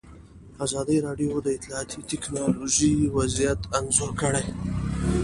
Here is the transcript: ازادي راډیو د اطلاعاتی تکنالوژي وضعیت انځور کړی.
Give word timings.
ازادي 0.65 0.97
راډیو 1.07 1.31
د 1.41 1.47
اطلاعاتی 1.57 1.99
تکنالوژي 2.11 2.95
وضعیت 3.17 3.61
انځور 3.77 4.11
کړی. 4.21 4.45